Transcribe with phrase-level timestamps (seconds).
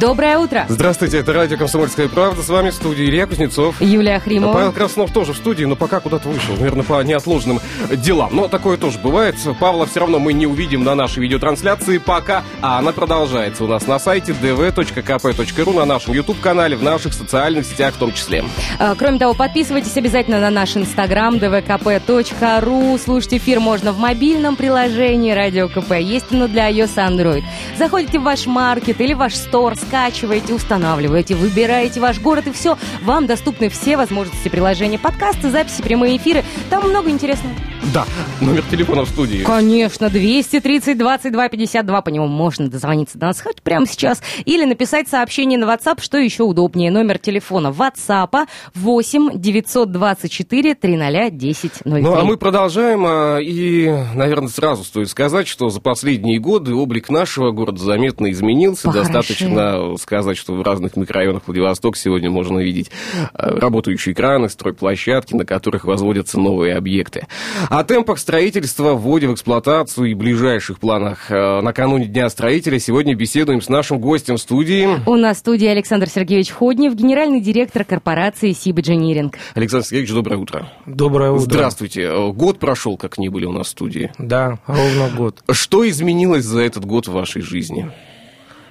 [0.00, 0.64] Доброе утро.
[0.68, 2.40] Здравствуйте, это радио «Комсомольская правда».
[2.40, 3.80] С вами в студии Илья Кузнецов.
[3.80, 4.52] Юлия Хримова.
[4.52, 6.54] Павел Краснов тоже в студии, но пока куда-то вышел.
[6.54, 7.58] Наверное, по неотложным
[7.90, 8.30] делам.
[8.32, 9.34] Но такое тоже бывает.
[9.58, 12.44] Павла все равно мы не увидим на нашей видеотрансляции пока.
[12.62, 17.94] А она продолжается у нас на сайте dv.kp.ru, на нашем YouTube-канале, в наших социальных сетях
[17.94, 18.44] в том числе.
[18.78, 22.98] А, Кроме того, подписывайтесь обязательно на наш инстаграм dvkp.ru.
[23.00, 25.94] Слушать эфир можно в мобильном приложении Радио КП.
[25.98, 27.42] Есть оно для iOS и Android.
[27.76, 32.76] Заходите в ваш маркет или ваш стор, скачиваете, устанавливаете, выбираете ваш город и все.
[33.02, 36.44] Вам доступны все возможности приложения подкасты, записи, прямые эфиры.
[36.68, 37.54] Там много интересного.
[37.94, 38.04] Да,
[38.40, 39.42] номер телефона в студии.
[39.44, 45.08] Конечно, 230 22 52, по нему можно дозвониться до нас хоть прямо сейчас, или написать
[45.08, 46.90] сообщение на WhatsApp, что еще удобнее.
[46.90, 52.02] Номер телефона WhatsApp 8 924 300 10 03.
[52.02, 57.08] Ну, а мы продолжаем, а, и, наверное, сразу стоит сказать, что за последние годы облик
[57.08, 58.88] нашего города заметно изменился.
[58.88, 59.12] Похорошел.
[59.12, 62.90] Достаточно сказать, что в разных микрорайонах Владивосток сегодня можно видеть
[63.32, 67.26] а, работающие краны, стройплощадки, на которых возводятся новые объекты.
[67.68, 73.60] О темпах строительства, вводе в эксплуатацию и ближайших планах а, накануне Дня строителя сегодня беседуем
[73.60, 74.88] с нашим гостем в студии.
[75.04, 79.34] У нас в студии Александр Сергеевич Ходнев, генеральный директор корпорации Сиб Engineering.
[79.54, 80.72] Александр Сергеевич, доброе утро.
[80.86, 81.42] Доброе утро.
[81.42, 82.04] Здравствуйте.
[82.04, 84.12] Э, Год прошел, как не были у нас в студии.
[84.16, 85.42] Да, ровно год.
[85.50, 87.90] Что изменилось за этот год в вашей жизни?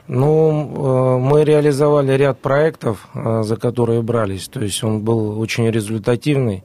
[0.07, 4.47] Ну, э, мы реализовали ряд проектов, э, за которые брались.
[4.47, 6.63] То есть он был очень результативный.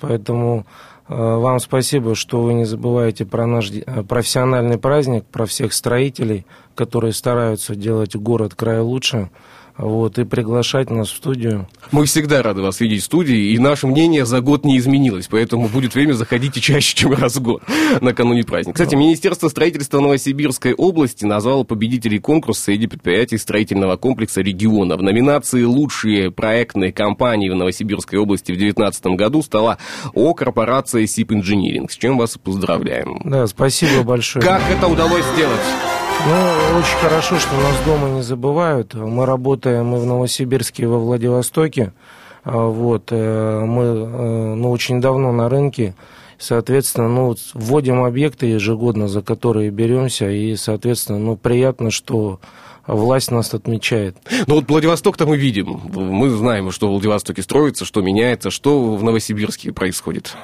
[0.00, 5.74] Поэтому э, вам спасибо, что вы не забываете про наш э, профессиональный праздник, про всех
[5.74, 9.30] строителей, которые стараются делать город край лучше.
[9.76, 11.66] Вот, и приглашать нас в студию.
[11.90, 15.68] Мы всегда рады вас видеть в студии, и наше мнение за год не изменилось, поэтому
[15.68, 17.62] будет время заходите чаще, чем раз в год
[18.00, 18.74] накануне праздника.
[18.74, 24.96] Кстати, Министерство строительства Новосибирской области назвало победителей конкурса среди предприятий строительного комплекса региона.
[24.96, 29.78] В номинации «Лучшие проектные компании в Новосибирской области в 2019 году» стала
[30.14, 33.20] О корпорация СИП Инжиниринг, с чем вас и поздравляем.
[33.24, 34.44] Да, спасибо большое.
[34.44, 35.60] Как это удалось сделать?
[36.26, 38.94] Ну, очень хорошо, что нас дома не забывают.
[38.94, 41.92] Мы работаем и в Новосибирске, и во Владивостоке.
[42.44, 45.94] А, Вот, э, мы э, ну, очень давно на рынке.
[46.38, 50.30] Соответственно, ну, вводим объекты ежегодно, за которые беремся.
[50.30, 52.40] И, соответственно, ну, приятно, что
[52.86, 54.16] власть нас отмечает.
[54.46, 55.80] Ну вот Владивосток-то мы видим.
[55.94, 60.34] Мы знаем, что в Владивостоке строится, что меняется, что в Новосибирске происходит.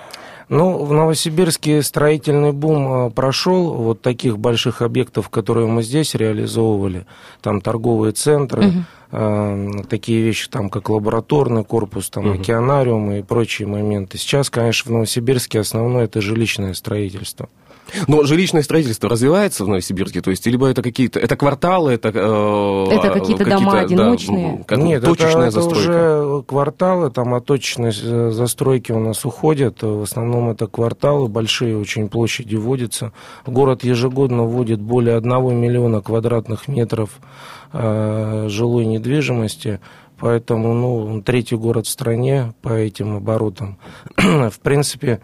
[0.50, 3.72] Ну, в Новосибирске строительный бум э, прошел.
[3.72, 7.06] Вот таких больших объектов, которые мы здесь реализовывали,
[7.40, 8.72] там торговые центры,
[9.12, 14.18] э, такие вещи, там как лабораторный корпус, там океанариум и прочие моменты.
[14.18, 17.48] Сейчас, конечно, в Новосибирске основное это жилищное строительство.
[18.06, 22.10] Но жилищное строительство развивается в Новосибирске, то есть либо это какие-то, это кварталы, это...
[22.14, 24.64] э, Это какие-то дома да, одиночные?
[24.66, 25.88] как Нет, точечная это, это застройка.
[26.26, 29.82] уже кварталы, там от точечной э, застройки у нас уходят.
[29.82, 33.12] В основном это кварталы, большие очень площади вводятся.
[33.46, 37.10] Город ежегодно вводит более 1 миллиона квадратных метров
[37.72, 39.80] э, жилой недвижимости.
[40.18, 43.78] Поэтому, ну, он третий город в стране по этим оборотам.
[44.16, 45.20] в принципе,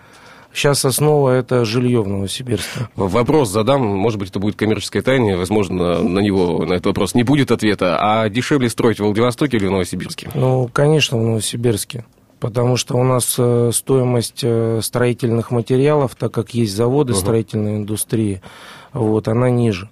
[0.57, 2.89] сейчас основа это жилье в Новосибирске.
[2.97, 7.23] Вопрос задам, может быть, это будет коммерческая тайна, возможно, на него, на этот вопрос не
[7.23, 7.99] будет ответа.
[8.01, 10.31] А дешевле строить в Владивостоке или в Новосибирске?
[10.35, 12.05] Ну, конечно, в Новосибирске.
[12.41, 17.21] Потому что у нас э, стоимость э, строительных материалов, так как есть заводы Ага.
[17.21, 18.43] строительной индустрии,
[18.93, 19.89] вот, она ниже.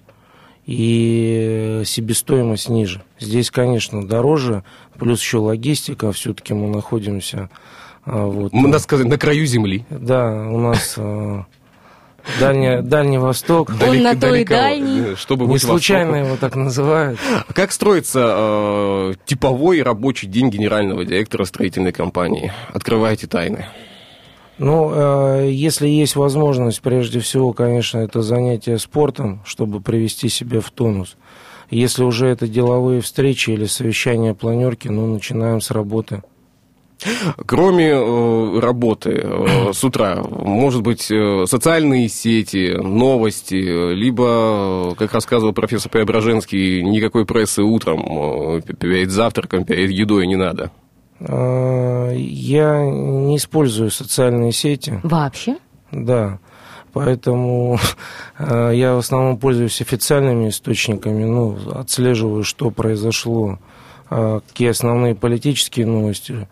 [0.65, 3.03] И себестоимость ниже.
[3.19, 4.63] Здесь, конечно, дороже,
[4.97, 7.49] плюс еще логистика, все-таки мы находимся...
[8.05, 9.85] а, Вот, М, Надо сказать, на краю земли.
[9.89, 11.43] Да, у нас э,
[12.39, 13.69] Дальний, Дальний Восток.
[13.69, 15.11] Он на то и далеко, дальний.
[15.11, 16.27] э, Чтобы Не случайно Востоком.
[16.27, 17.19] его так называют.
[17.47, 22.51] А Как строится э, типовой рабочий день генерального директора строительной компании?
[22.73, 23.65] Открывайте тайны.
[24.57, 30.71] Ну, э, если есть возможность, прежде всего, конечно, это занятие спортом, чтобы привести себя в
[30.71, 31.17] тонус.
[31.69, 36.23] Если уже это деловые встречи или совещания планерки, ну, начинаем с работы.
[37.45, 45.13] Кроме э, работы э, с утра, может быть, э, социальные сети, новости, либо, э, как
[45.13, 50.71] рассказывал профессор Преображенский, никакой прессы утром, э, перед завтраком, перед едой не надо.
[51.19, 54.99] Э, Я не использую социальные сети.
[55.03, 55.57] Вообще?
[55.91, 56.39] Да.
[56.93, 57.77] Поэтому
[58.39, 63.59] э, я в основном пользуюсь официальными источниками, ну, отслеживаю, что произошло,
[64.09, 66.47] э, какие основные политические новости,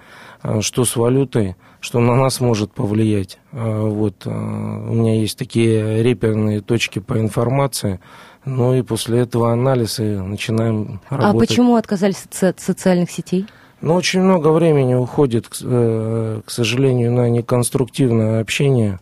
[0.61, 3.39] что с валютой, что на нас может повлиять.
[3.51, 7.99] Вот, у меня есть такие реперные точки по информации,
[8.45, 11.49] ну и после этого анализ и начинаем А работать.
[11.49, 13.45] почему отказались от социальных сетей?
[13.81, 18.99] Ну, очень много времени уходит, э, к сожалению, на неконструктивное общение.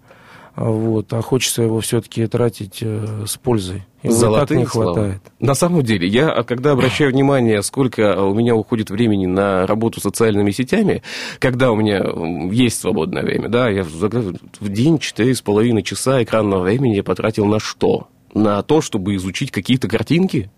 [0.55, 3.83] Вот, а хочется его все-таки тратить э, с пользой.
[4.03, 4.93] Его Золотые не слова.
[4.93, 5.21] хватает.
[5.39, 9.99] На самом деле, я а, когда обращаю внимание, сколько у меня уходит времени на работу
[9.99, 11.03] с социальными сетями,
[11.39, 12.03] когда у меня
[12.51, 17.45] есть свободное время, да, я в день четыре с половиной часа экранного времени я потратил
[17.45, 18.07] на что?
[18.33, 20.49] На то, чтобы изучить какие-то картинки,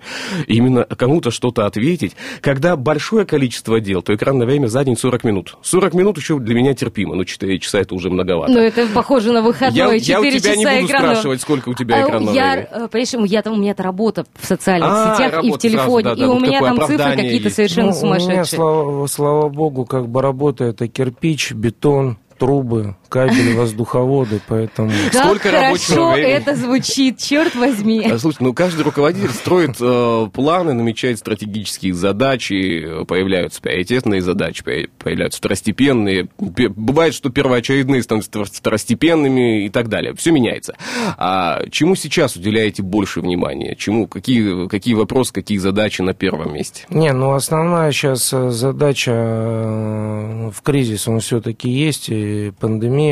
[0.47, 2.15] именно кому-то что-то ответить.
[2.41, 5.57] Когда большое количество дел, то экранное время за день 40 минут.
[5.61, 8.51] 40 минут еще для меня терпимо, но 4 часа это уже многовато.
[8.53, 11.13] Ну, это похоже на я, выходной, я 4 у тебя часа не буду экранного.
[11.13, 12.67] спрашивать, сколько у тебя А, экранного я, времени.
[12.71, 15.59] э, Понимаешь, я, там, у меня-то работа в социальных А, сетях и в работа сразу,
[15.69, 17.55] телефоне, да, да, и у вот меня там цифры какие-то есть.
[17.55, 18.45] совершенно Ну, У меня, сумасшедшие.
[18.57, 24.89] слава, слава богу, как бы работа это кирпич, бетон, трубы, кабели, воздуховоды, поэтому...
[25.11, 26.31] Как Сколько рабочего хорошо времени?
[26.33, 28.09] это звучит, черт возьми.
[28.11, 34.63] А, Слушай, ну каждый руководитель строит э, планы, намечает стратегические задачи, э, появляются приоритетные задачи,
[34.63, 36.27] поя- появляются второстепенные.
[36.55, 40.15] Пе- Бывает, что первоочередные становятся втор- второстепенными и так далее.
[40.15, 40.75] Все меняется.
[41.17, 43.75] А чему сейчас уделяете больше внимания?
[43.75, 44.07] Чему?
[44.07, 46.85] Какие, какие вопросы, какие задачи на первом месте?
[46.89, 53.02] Не, ну основная сейчас э, задача э, в кризис, он все-таки есть, и пандемия,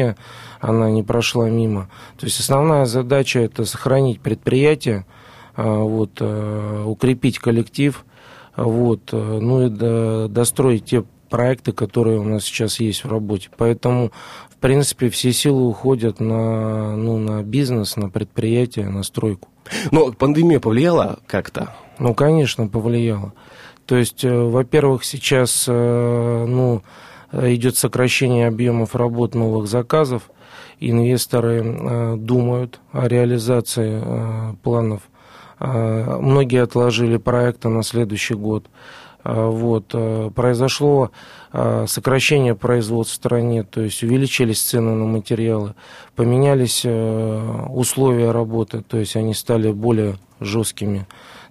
[0.61, 1.89] она не прошла мимо.
[2.17, 5.05] То есть основная задача это сохранить предприятие,
[5.57, 8.05] э, вот, э, укрепить коллектив,
[8.55, 13.49] вот, э, ну и до- достроить те проекты, которые у нас сейчас есть в работе.
[13.57, 14.11] Поэтому,
[14.49, 19.49] в принципе, все силы уходят на, ну, на бизнес, на предприятие, на стройку.
[19.91, 21.73] Но пандемия повлияла как-то?
[21.99, 23.33] Ну, конечно, повлияло.
[23.85, 26.81] То есть, э, во-первых, сейчас ну,
[27.31, 30.29] идет сокращение объемов работ новых заказов.
[30.79, 35.01] Инвесторы э, думают о реализации э, планов.
[35.59, 38.65] Э, Многие отложили проекты на следующий год.
[39.23, 39.91] Э, Вот.
[39.93, 41.11] э, Произошло
[41.53, 45.75] э, сокращение производства в стране, то есть увеличились цены на материалы,
[46.15, 51.05] поменялись э, условия работы, то есть они стали более жесткими,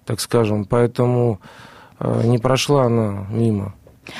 [0.05, 0.65] так скажем.
[0.65, 1.39] Поэтому
[1.99, 3.73] э, не прошла она мимо.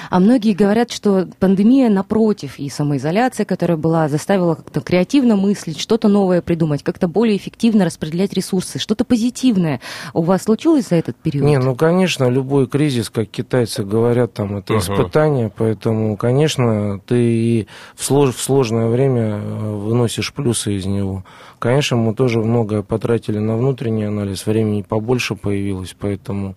[0.09, 6.07] А многие говорят, что пандемия, напротив, и самоизоляция, которая была, заставила как-то креативно мыслить, что-то
[6.07, 9.81] новое придумать, как-то более эффективно распределять ресурсы, что-то позитивное.
[10.13, 11.45] У вас случилось за этот период?
[11.45, 14.81] Не, ну, конечно, любой кризис, как китайцы говорят, там, это Ага.
[14.81, 21.23] испытание, поэтому, конечно, ты и в, слож- в сложное время э, выносишь плюсы из него.
[21.59, 26.55] Конечно, мы тоже многое потратили на внутренний анализ, времени побольше появилось, поэтому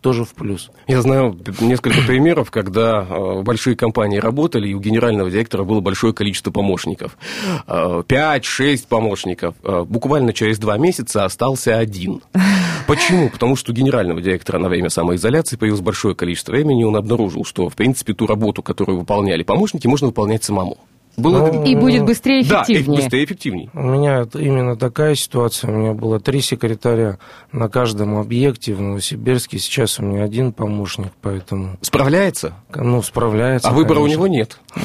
[0.00, 0.70] тоже в плюс.
[0.86, 6.12] Я знаю несколько примеров, когда э, большие компании работали, и у генерального директора было большое
[6.12, 7.16] количество помощников.
[7.66, 9.54] Э, Пять-шесть помощников.
[9.62, 12.22] Э, Буквально через два месяца остался один.
[12.86, 13.28] Почему?
[13.30, 17.44] Потому что у генерального директора на время самоизоляции появилось большое количество времени, и он обнаружил,
[17.44, 20.78] что, в принципе, ту работу, которую выполняли помощники, можно выполнять самому.
[21.16, 21.50] Было...
[21.52, 23.00] Ну, И будет быстрее и да, и эффективнее.
[23.02, 23.70] быстрее и эффективнее.
[23.74, 25.70] У меня именно такая ситуация.
[25.70, 27.18] У меня было три секретаря
[27.52, 29.58] на каждом объекте в Новосибирске.
[29.58, 32.54] Сейчас у меня один помощник, поэтому Справляется?
[32.74, 33.68] ну, справляется.
[33.68, 34.58] А выбора у него нет.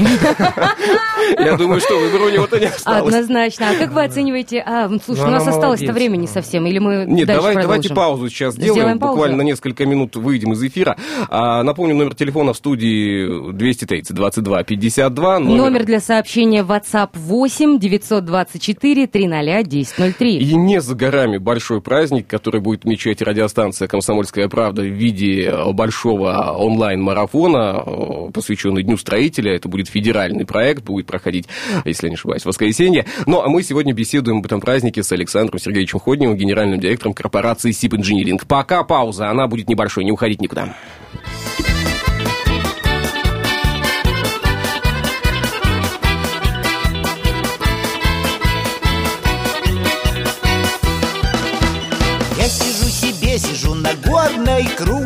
[1.39, 3.13] Я думаю, что выбора у него-то не осталось.
[3.13, 3.69] Однозначно.
[3.71, 4.63] А как вы оцениваете...
[4.65, 8.29] А, слушай, Ну, у нас осталось-то времени совсем, или мы Нет, дальше давай, давайте паузу
[8.29, 8.73] сейчас сделаем.
[8.75, 9.13] Сделаем паузу?
[9.15, 10.97] Буквально на несколько минут выйдем из эфира.
[11.29, 15.39] А, напомню, номер телефона в студии 230 22 52.
[15.39, 20.37] Номер для сообщения WhatsApp 8 924 300 1003.
[20.37, 25.71] И не за горами большой праздник, который будет отмечать радиостанция «Комсомольская правда» в виде э,
[25.71, 29.55] большого онлайн-марафона, э, посвященный Дню строителя.
[29.55, 31.47] Это будет федеральный проект, будет проходить,
[31.85, 33.05] если не ошибаюсь, в воскресенье.
[33.27, 37.71] Ну, а мы сегодня беседуем об этом празднике с Александром Сергеевичем Ходневым, генеральным директором корпорации
[37.71, 38.47] «Сип Инжиниринг».
[38.47, 40.75] Пока пауза, она будет небольшой, не уходить никуда.
[41.59, 41.72] Я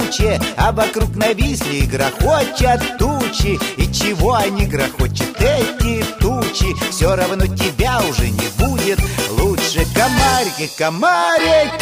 [0.08, 3.60] круче, А вокруг нависли и грохочат тучи.
[3.78, 6.76] И чего они грохочут, эти тучи?
[6.92, 9.00] Все равно тебя уже не будет
[9.30, 9.86] лучше.
[9.94, 11.78] Комарики, комарики,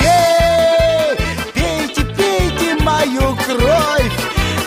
[1.53, 4.11] пейте, пейте мою кровь.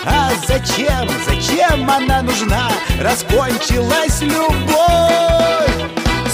[0.04, 2.70] А зачем, зачем она нужна?
[3.00, 4.88] Раскончилась любовь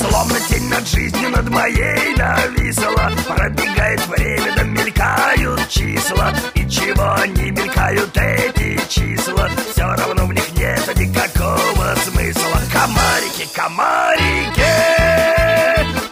[0.08, 3.10] Словно тень над жизнью над моей нависла.
[3.26, 6.32] Пробегает время, да мелькают числа.
[6.54, 9.48] И чего не мелькают эти числа?
[9.72, 12.60] Все равно в них нет никакого смысла.
[12.72, 14.64] Комарики, комарики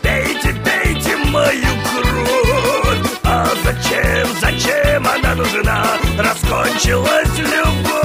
[0.01, 3.11] Пейте, пейте мою кровь.
[3.25, 5.87] А зачем, зачем она нужна?
[6.19, 8.02] Раскончилась любовь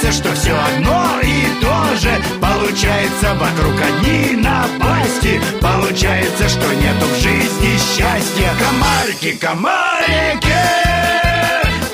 [0.00, 2.10] Получается, что все одно и то же.
[2.40, 5.40] Получается, вокруг одни напасти.
[5.60, 8.50] Получается, что нету в жизни счастья.
[8.58, 10.56] Комарики, комарики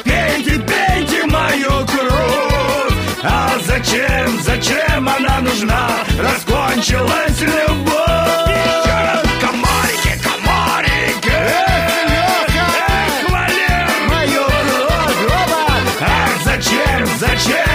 [0.05, 2.95] Пейте, пейте мою кровь.
[3.25, 5.89] А зачем, зачем она нужна?
[6.17, 8.86] Раскончилась любовь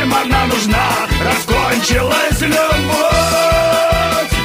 [0.01, 0.89] зачем она нужна?
[1.23, 2.61] Раскончилась любовь!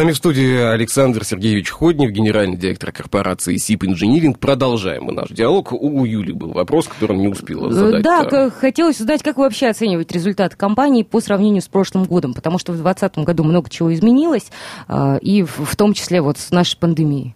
[0.00, 4.38] С нами в студии Александр Сергеевич Ходнев, генеральный директор корпорации СИП Инжиниринг.
[4.38, 5.74] Продолжаем мы наш диалог.
[5.74, 8.02] У Юли был вопрос, который он не успела задать.
[8.02, 12.32] Да, к- хотелось узнать, как вы вообще оцениваете результат компании по сравнению с прошлым годом,
[12.32, 14.46] потому что в 2020 году много чего изменилось,
[14.88, 17.34] а, и в том числе вот с нашей пандемией.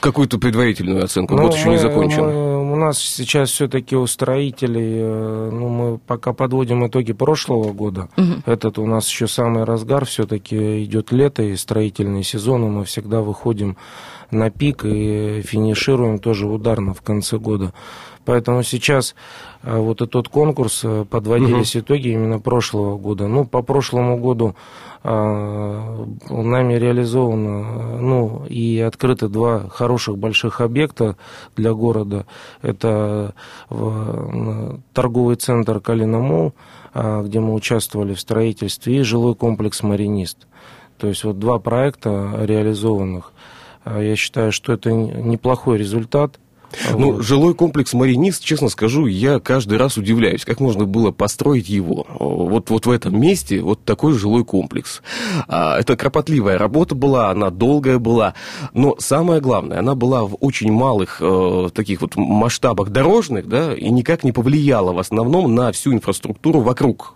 [0.00, 1.36] Какую-то предварительную оценку.
[1.36, 2.24] Ну, Год еще не мы- закончен.
[2.24, 8.08] мы- у нас сейчас все-таки у строителей, э, ну, мы пока подводим итоги прошлого года.
[8.44, 13.22] Этот у нас еще самый разгар, все-таки идет лето и строительный сезон, и мы всегда
[13.22, 13.76] выходим
[14.30, 17.72] на пик и финишируем тоже ударно в конце года.
[18.26, 19.14] Поэтому сейчас
[19.62, 23.28] э, вот этот конкурс, э, подводились итоги именно прошлого года.
[23.28, 24.56] Ну, по прошлому году
[25.04, 31.16] э, нами реализовано, ну, и открыты два хороших больших объекта
[31.56, 32.26] для города.
[32.62, 33.32] Это
[34.92, 36.52] торговый центр Калина Мол,
[36.94, 40.48] э, где мы участвовали в строительстве, и жилой комплекс Маринист.
[40.98, 43.32] То есть вот два проекта реализованных.
[43.84, 46.40] Я считаю, что это неплохой результат.
[46.92, 47.22] Ну, Вот.
[47.22, 52.06] жилой комплекс «Маринист», честно скажу, я каждый раз удивляюсь, как можно было построить его.
[52.18, 55.02] Вот, вот в этом месте вот такой жилой комплекс.
[55.48, 58.34] А, Это кропотливая работа была, она долгая была,
[58.72, 63.90] но самое главное, она была в очень малых э, таких вот масштабах дорожных, да, и
[63.90, 67.14] никак не повлияла в основном на всю инфраструктуру вокруг.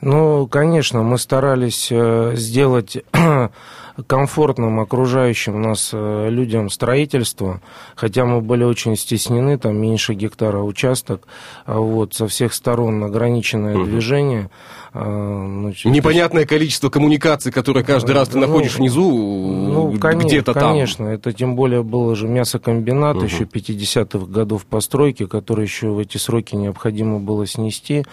[0.00, 2.96] Ну, конечно, мы старались э, сделать
[4.06, 7.60] комфортным окружающим нас э, людям строительство,
[7.96, 11.26] хотя мы были очень стеснены, там меньше гектара участок,
[11.66, 14.50] а вот со всех сторон ограниченное движение.
[14.92, 20.52] а, значит, Непонятное количество коммуникаций, которые каждый раз ты Ну, находишь внизу, Ну, коне- где-то
[20.52, 20.72] там.
[20.72, 26.16] конечно, это тем более был же мясокомбинат еще 50-х годов постройки, который еще в эти
[26.16, 28.04] сроки необходимо было снести.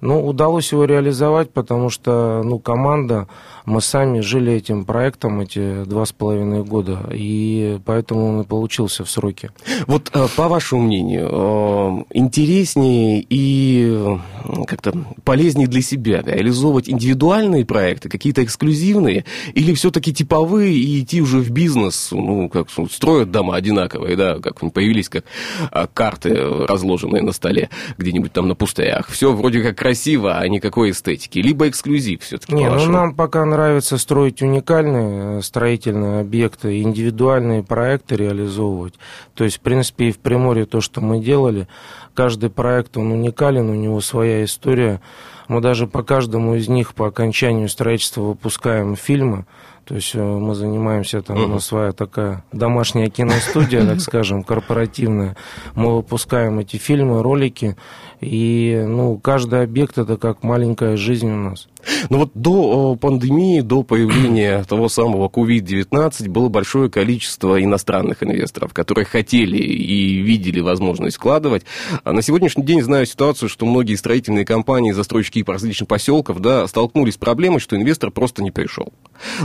[0.00, 3.28] Ну, удалось его реализовать, потому что, ну, команда,
[3.66, 9.04] мы сами жили этим проектом эти два с половиной года, и поэтому он и получился
[9.04, 9.50] в сроки.
[9.86, 14.18] Вот э, по вашему мнению, э, интереснее и
[14.66, 14.92] как-то
[15.24, 21.50] полезнее для себя реализовывать индивидуальные проекты, какие-то эксклюзивные, или все-таки типовые и идти уже в
[21.50, 25.24] бизнес, ну, как строят дома одинаковые, да, как появились, как
[25.70, 29.08] а, карты, э, разложенные на столе где-нибудь там на пустырях.
[29.08, 31.38] Все вроде как красиво, а никакой эстетики.
[31.40, 32.54] Либо эксклюзив все-таки.
[32.54, 38.94] Не, ну нам пока нравится строить уникальные э, строительные объекты, индивидуальные проекты реализовывать.
[39.34, 41.66] То есть, в принципе, и в Приморье то, что мы делали,
[42.14, 45.00] каждый проект, он уникален, у него своя история.
[45.48, 49.46] Мы даже по каждому из них по окончанию строительства выпускаем фильмы.
[49.90, 55.36] То есть э, мы занимаемся, там у нас своя такая домашняя киностудия, так скажем, корпоративная.
[55.74, 57.76] Мы выпускаем эти фильмы, ролики,
[58.20, 61.68] и ну, каждый объект это как маленькая жизнь у нас.
[62.10, 69.04] Но вот до пандемии, до появления того самого COVID-19 было большое количество иностранных инвесторов, которые
[69.04, 71.64] хотели и видели возможность вкладывать.
[72.04, 76.66] А на сегодняшний день знаю ситуацию, что многие строительные компании, застройщики по различным поселков, да,
[76.66, 78.92] столкнулись с проблемой, что инвестор просто не пришел.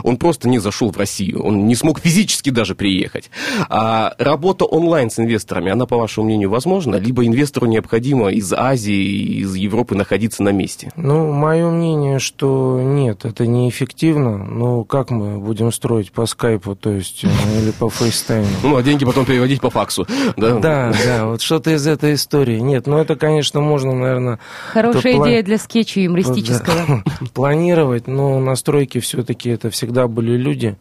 [0.03, 3.29] Он просто не зашел в Россию, он не смог физически даже приехать.
[3.69, 6.95] А работа онлайн с инвесторами, она, по вашему мнению, возможна?
[6.95, 10.91] Либо инвестору необходимо из Азии, из Европы находиться на месте?
[10.95, 14.37] Ну, мое мнение, что нет, это неэффективно.
[14.37, 17.27] Ну, как мы будем строить по скайпу, то есть, э,
[17.61, 18.47] или по фейстайму?
[18.63, 20.07] Ну, а деньги потом переводить по факсу,
[20.37, 20.59] да?
[20.59, 22.59] Да, да, вот что-то из этой истории.
[22.59, 24.39] Нет, ну, это, конечно, можно, наверное...
[24.71, 27.03] Хорошая идея для скетча юмористического.
[27.33, 30.77] Планировать, но настройки все-таки это всегда были люди,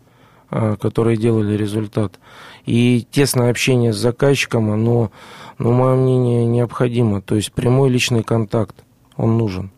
[0.51, 2.21] а, которые делали результат.
[2.67, 5.11] И тесное общение с заказчиком, оно,
[5.59, 7.21] ну, мое мнение, необходимо.
[7.21, 8.85] То есть прямой личный контакт
[9.17, 9.71] он нужен.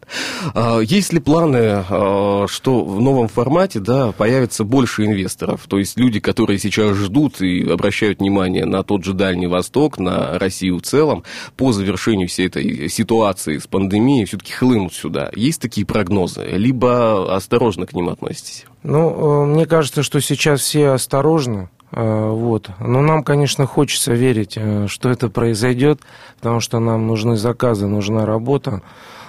[0.55, 5.66] А, есть ли планы, а, что в новом формате да, появится больше инвесторов?
[5.69, 10.38] То есть люди, которые сейчас ждут и обращают внимание на тот же Дальний Восток, на
[10.38, 11.25] Россию в целом,
[11.57, 15.31] по завершению всей этой ситуации с пандемией все-таки хлынут сюда.
[15.35, 16.45] Есть такие прогнозы?
[16.52, 18.64] Либо осторожно к ним относитесь?
[18.83, 21.69] Ну, э, мне кажется, что сейчас все осторожны.
[21.93, 22.71] Э, вот.
[22.81, 26.00] Но нам, конечно, хочется верить, э, что это произойдет,
[26.37, 28.83] потому что нам нужны заказы, нужна работа.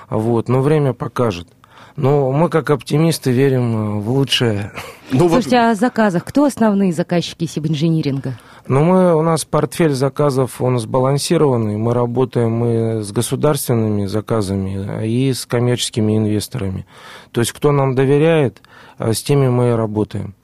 [0.10, 1.48] Вот, но время покажет.
[1.96, 4.72] Но мы, как оптимисты, верим э, в лучшее.
[5.12, 5.64] Ну, Слушайте, вот...
[5.64, 6.26] а о заказах.
[6.26, 8.34] Кто основные заказчики сибинжиниринга?
[8.68, 11.78] Ну, мы, у нас портфель заказов, он сбалансированный.
[11.78, 16.86] Мы работаем мы с государственными заказами и с коммерческими инвесторами.
[17.32, 18.62] То есть, кто нам доверяет,
[19.00, 20.36] с теми мы и работаем.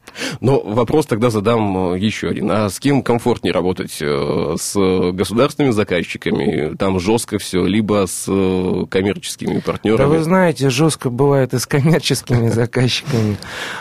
[0.42, 2.52] Но вопрос тогда задам э, еще один.
[2.52, 3.98] А с кем комфортнее работать?
[4.02, 4.74] Э, с
[5.12, 6.76] государственными заказчиками?
[6.76, 9.98] Там жестко все, либо с э, коммерческими партнерами?
[9.98, 13.38] Да вы знаете, жестко бывает и с коммерческими заказчиками.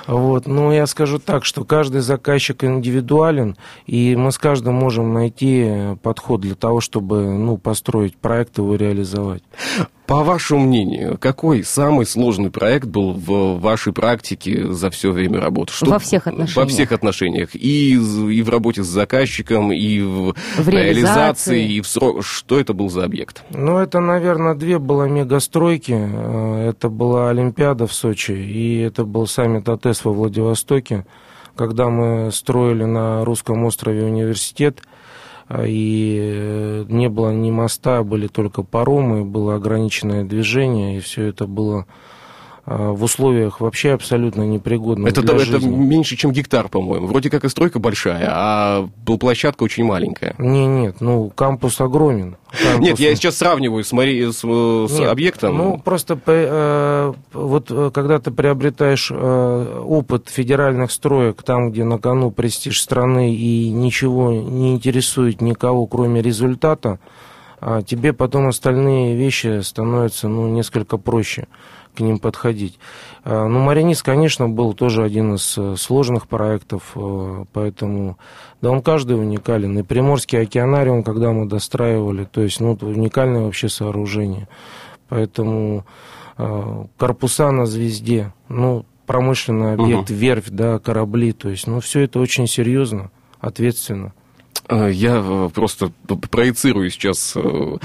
[0.06, 0.46] Вот.
[0.46, 6.40] Но я скажу так, что каждый заказчик индивидуален, и мы с каждым можем найти подход
[6.40, 9.42] для того, чтобы ну, построить проект и его реализовать.
[10.12, 15.72] По вашему мнению, какой самый сложный проект был в вашей практике за все время работы?
[15.72, 16.56] Что, во всех отношениях.
[16.56, 17.54] Во всех отношениях.
[17.54, 22.26] И, и в работе с заказчиком, и в, в реализации, и в срок.
[22.26, 23.42] Что это был за объект?
[23.54, 25.96] Ну, это, наверное, две было мегастройки.
[25.98, 31.06] Э, это была Олимпиада в Сочи, и это был саммит АТЭС во Владивостоке.
[31.56, 34.82] Когда мы строили на Русском острове университет,
[35.66, 41.46] и э, не было ни моста, были только паромы, было ограниченное движение, и все это
[41.46, 41.84] было а,
[42.64, 45.68] в условиях вообще абсолютно непригодных это, для это жизни.
[45.68, 47.08] меньше, чем гектар, по-моему.
[47.08, 50.36] Вроде как и стройка большая, а площадка очень маленькая.
[50.38, 52.36] Не, нет, ну кампус огромен.
[52.62, 52.86] Кампус...
[52.86, 54.30] Нет, я сейчас сравниваю с, Мари...
[54.30, 55.56] с, с нет, объектом.
[55.56, 61.98] Ну, просто э, вот э, когда ты приобретаешь э, опыт федеральных строек, там, где на
[61.98, 67.00] кону престиж страны и ничего не интересует никого, кроме результата,
[67.60, 71.46] а тебе потом остальные вещи становятся ну, несколько проще
[71.94, 72.78] к ним подходить.
[73.24, 78.18] А, ну, Маринис, конечно, был тоже один из э, сложных проектов, э, поэтому,
[78.60, 79.78] да, он каждый уникален.
[79.78, 84.48] И Приморский океанариум, когда мы достраивали, то есть, ну, уникальное вообще сооружение.
[85.08, 85.84] Поэтому
[86.38, 90.18] э, корпуса на звезде, ну, промышленный объект, угу.
[90.18, 94.14] верфь, да, корабли, то есть, ну, все это очень серьезно, ответственно.
[94.68, 95.92] Э, я э, просто
[96.30, 97.76] проецирую сейчас, э,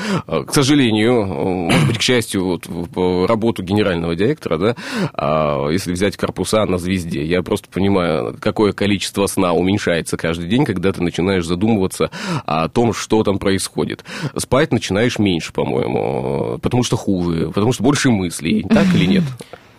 [0.47, 4.75] к сожалению, может быть, к счастью, вот, работу генерального директора, да,
[5.13, 10.65] а если взять корпуса на звезде, я просто понимаю, какое количество сна уменьшается каждый день,
[10.65, 12.11] когда ты начинаешь задумываться
[12.45, 14.03] о том, что там происходит.
[14.35, 19.23] Спать начинаешь меньше, по-моему, потому что хуже, потому что больше мыслей, так или нет?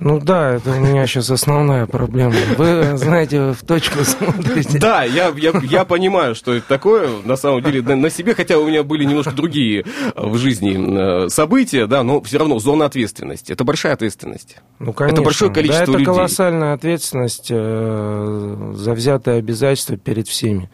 [0.01, 2.35] Ну да, это у меня сейчас основная проблема.
[2.57, 4.79] Вы, знаете, в точку смотрите.
[4.79, 8.59] Да, я, я, я понимаю, что это такое, на самом деле, на, на себе, хотя
[8.59, 12.85] у меня были немножко другие э, в жизни э, события, да, но все равно зона
[12.85, 13.53] ответственности.
[13.53, 14.59] Это большая ответственность.
[14.79, 15.17] Ну, конечно.
[15.17, 16.07] Это большое количество да, это людей.
[16.07, 20.71] колоссальная ответственность э, за взятые обязательства перед всеми.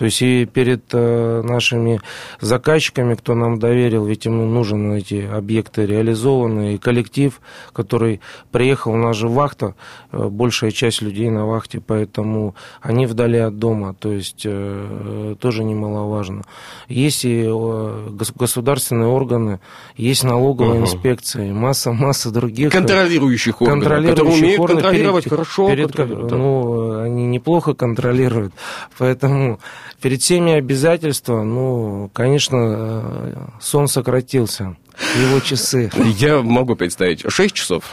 [0.00, 2.00] То есть и перед э, нашими
[2.40, 7.38] заказчиками, кто нам доверил, ведь ему нужны эти объекты реализованные, и коллектив,
[7.74, 9.74] который приехал, у нас же вахта,
[10.10, 15.64] э, большая часть людей на вахте, поэтому они вдали от дома, то есть э, тоже
[15.64, 16.44] немаловажно.
[16.88, 19.60] Есть и государственные органы,
[19.98, 20.84] есть налоговая угу.
[20.84, 22.72] инспекция, масса-масса других...
[22.72, 25.68] Контролирующих органов, контролирующих которые умеют органов, контролировать перед, хорошо.
[25.68, 28.54] Перед, контролируют, ну, они неплохо контролируют,
[28.96, 29.60] поэтому
[30.00, 34.76] Перед всеми обязательства, ну, конечно, э, сон сократился,
[35.20, 35.90] его часы.
[36.18, 37.84] Я могу представить, 6 часов?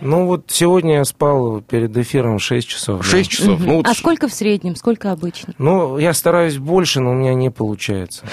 [0.00, 2.98] Ну вот сегодня я спал перед эфиром 6 часов.
[3.02, 3.06] да.
[3.08, 3.60] 6 часов.
[3.60, 5.54] Ну, вот А сколько в среднем, сколько обычно?
[5.58, 8.24] Ну, я стараюсь больше, но у меня не получается.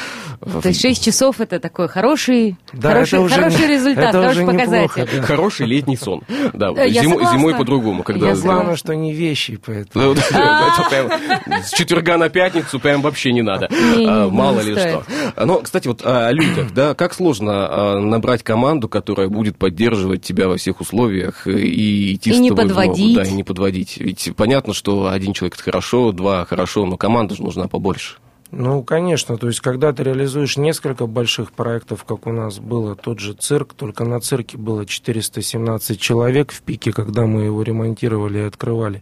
[0.61, 4.21] То есть 6 часов это такой хороший, Да, хороший, это уже хороший не- результат, это
[4.21, 5.17] хороший уже неплохо, показатель.
[5.21, 5.23] да.
[5.25, 6.21] Хороший летний сон.
[6.53, 7.37] Да, Э, я зимой, согласна.
[7.39, 8.27] зимой по-другому, когда...
[8.27, 8.41] Я да.
[8.41, 10.05] Главное, что не вещи, поэтому.
[10.05, 13.69] Ну, да, прям С четверга на пятницу прям вообще не надо.
[13.71, 15.03] А, Мало ли что.
[15.37, 20.47] Но, кстати, вот о людях, да, как сложно а, набрать команду, которая будет поддерживать тебя
[20.49, 23.15] во всех условиях э, и идти И с не тобой в ногу, подводить.
[23.15, 23.97] Да, и не подводить.
[23.97, 28.17] Ведь понятно, что один человек это хорошо, два хорошо, но команда же нужна побольше.
[28.55, 33.17] Ну, конечно, то есть, когда ты реализуешь несколько больших проектов, как у нас было тот
[33.17, 38.43] же цирк, только на цирке было 417 человек в пике, когда мы его ремонтировали и
[38.43, 39.01] открывали.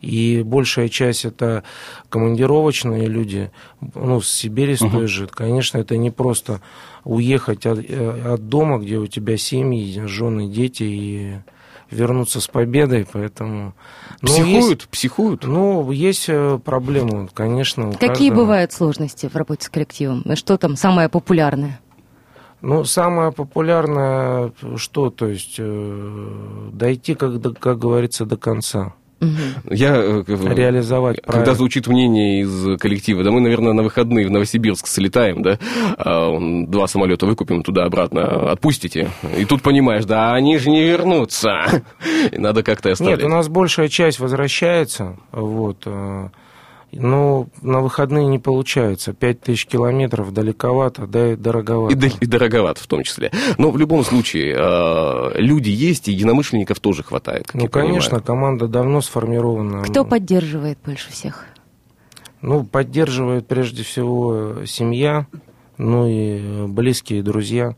[0.00, 1.62] И большая часть это
[2.08, 3.52] командировочные люди,
[3.94, 5.28] ну, с Сибири, с той же.
[5.28, 6.60] Конечно, это не просто
[7.04, 11.34] уехать от, э, от дома, где у тебя семьи, жены, дети, и
[11.90, 13.74] вернуться с победой, поэтому...
[14.22, 15.44] ну, есть- Психуют, психуют.
[15.44, 17.92] ну, есть э, проблемы, конечно.
[17.92, 18.44] Какие каждого.
[18.44, 20.24] бывают сложности в работе с коллективом?
[20.34, 21.80] Что там самое популярное?
[22.62, 28.94] Ну, самое популярное, что, то есть, э, дойти, как, как говорится, до конца.
[29.20, 29.38] Мгм.
[29.70, 31.56] Я, э, Реализовать Когда проект.
[31.58, 35.58] звучит мнение из коллектива, да мы, наверное, на выходные в Новосибирск слетаем, да,
[35.98, 39.10] а, два самолета выкупим туда-обратно, отпустите.
[39.38, 41.82] И тут понимаешь, да они же не вернутся.
[42.32, 43.18] И надо как-то оставлять.
[43.18, 46.28] Нет, у нас большая часть возвращается, вот, э,
[46.92, 49.12] но на выходные не получается.
[49.12, 51.94] Пять тысяч километров далековато, да и дороговато.
[51.94, 53.30] И, и дороговато в том числе.
[53.58, 57.50] Но в любом случае, э, люди есть, и единомышленников тоже хватает.
[57.54, 57.88] Ну, я понимаю.
[57.94, 59.82] конечно, команда давно сформирована.
[59.82, 61.46] Кто поддерживает больше всех?
[62.42, 65.26] Ну, поддерживает прежде всего семья,
[65.76, 67.76] ну и близкие друзья.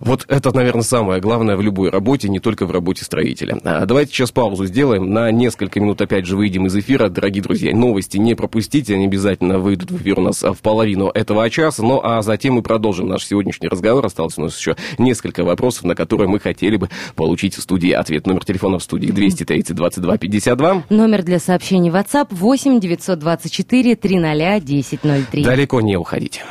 [0.00, 3.58] Вот это, наверное, самое главное в любой работе, не только в работе строителя.
[3.64, 5.12] А, Давайте сейчас паузу сделаем.
[5.12, 7.08] На несколько минут опять же выйдем из эфира.
[7.08, 8.94] Дорогие друзья, новости не пропустите.
[8.94, 11.82] Они обязательно выйдут в эфир у нас в половину этого часа.
[11.82, 14.04] Ну, а затем мы продолжим наш сегодняшний разговор.
[14.04, 18.26] Осталось у нас еще несколько вопросов, на которые мы хотели бы получить в студии ответ.
[18.26, 20.84] Номер телефона в студии 230 22 52.
[20.90, 25.44] Номер для сообщений WhatsApp 8 924 300 1003.
[25.44, 26.42] Далеко не уходите.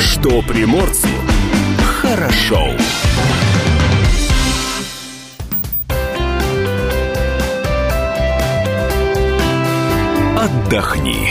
[0.00, 1.08] Что приморцу
[2.10, 2.58] хорошо.
[10.36, 11.28] Отдохни.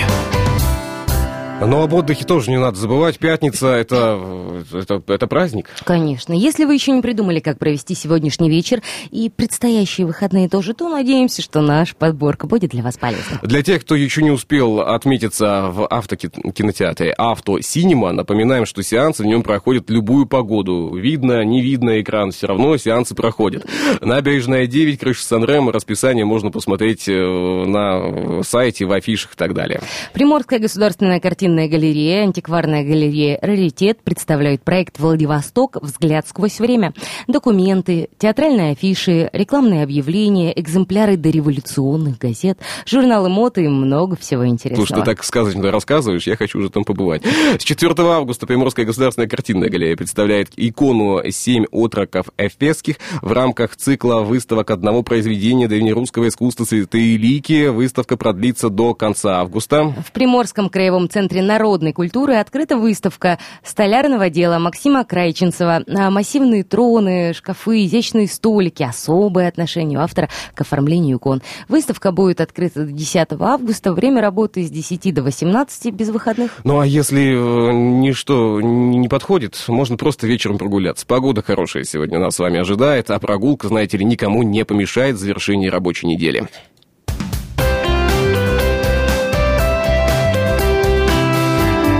[1.61, 3.19] Но об отдыхе тоже не надо забывать.
[3.19, 5.69] Пятница это, это, это праздник.
[5.83, 6.33] Конечно.
[6.33, 11.41] Если вы еще не придумали, как провести сегодняшний вечер и предстоящие выходные тоже, то надеемся,
[11.41, 13.39] что наша подборка будет для вас полезна.
[13.43, 19.25] Для тех, кто еще не успел отметиться в автокинотеатре «Авто Синема», напоминаем, что сеансы в
[19.25, 20.95] нем проходят любую погоду.
[20.95, 23.65] Видно, не видно экран, все равно сеансы проходят.
[24.01, 29.81] Набережная 9, крыша Санремо, расписание можно посмотреть э, на сайте, в афишах и так далее.
[30.13, 35.77] Приморская государственная картинная галерея, антикварная галерея «Раритет» представляют проект «Владивосток.
[35.81, 36.93] Взгляд сквозь время».
[37.27, 44.85] Документы, театральные афиши, рекламные объявления, экземпляры дореволюционных газет, журналы моды и много всего интересного.
[44.85, 47.23] Слушай, ты так сказочно рассказываешь, я хочу уже там побывать.
[47.57, 54.19] С 4 августа Приморская государственная картинная галерея представляет икону «Семь отроков эфесских» в рамках цикла
[54.19, 57.69] выставок одного произведения древнерусского искусства «Святые лики».
[57.69, 59.95] Выставка продлится до конца августа.
[60.05, 65.83] В Приморском краевом центре народной культуры открыта выставка столярного дела Максима Крайченцева.
[65.87, 71.41] А Массивные троны, шкафы, изящные столики, особое отношение у автора к оформлению икон.
[71.67, 73.93] Выставка будет открыта до 10 августа.
[73.93, 76.51] Время работы с 10 до 18 без выходных.
[76.63, 81.05] Ну а если э, ничто не подходит, можно просто вечером прогуляться.
[81.05, 85.19] Погода хорошая сегодня нас с вами ожидает, а прогулка, знаете ли, никому не помешает в
[85.19, 86.47] завершении рабочей недели.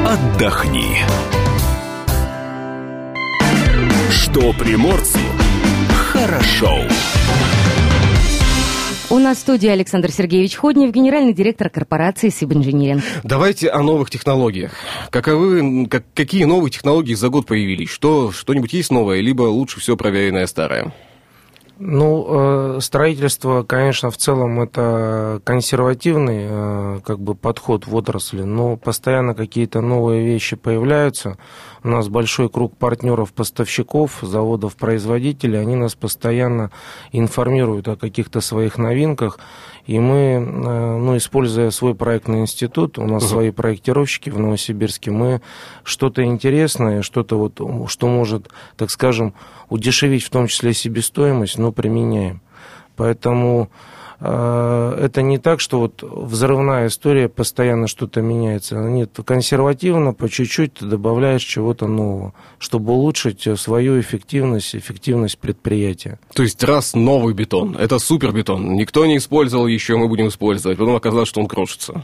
[0.09, 0.97] Отдохни.
[4.09, 5.19] Что приморцу
[6.11, 6.79] хорошо.
[9.11, 13.03] У нас в студии Александр Сергеевич Ходнев, генеральный директор корпорации Сибинжиниринг.
[13.21, 14.71] Давайте о новых технологиях.
[15.11, 17.89] Каковы, как, какие новые технологии за год появились?
[17.89, 20.91] Что, что-нибудь есть новое, либо лучше все проверенное старое?
[21.81, 28.75] Ну, э, строительство, конечно, в целом это консервативный э, как бы подход в отрасли, но
[28.75, 31.37] постоянно какие-то новые вещи появляются.
[31.81, 36.71] У нас большой круг партнеров-поставщиков, заводов-производителей, они нас постоянно
[37.13, 39.39] информируют о каких-то своих новинках,
[39.87, 45.41] и мы, э, ну, используя свой проектный институт, у нас свои проектировщики в Новосибирске, мы
[45.83, 49.33] что-то интересное, что-то вот, что может, так скажем,
[49.69, 52.41] удешевить в том числе себестоимость, но применяем.
[52.95, 53.69] Поэтому
[54.19, 58.75] э, это не так, что вот взрывная история постоянно что-то меняется.
[58.75, 66.19] Нет, консервативно, по чуть-чуть ты добавляешь чего-то нового, чтобы улучшить свою эффективность, эффективность предприятия.
[66.33, 70.77] То есть раз новый бетон, это супер бетон, никто не использовал еще, мы будем использовать,
[70.77, 72.03] потом оказалось, что он крошится.